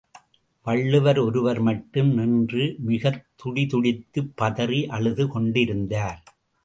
[0.63, 6.23] வள்ளுவர் ஒருவர் மட்டும் நின்று மிகத் துடி துடித்துப் பதறி அழுது கொண்டிருந்தார்.